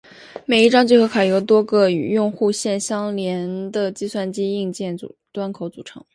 [0.47, 4.97] 每一张聚合卡由多个与用户线相连的计算机硬件
[5.31, 6.03] 端口组成。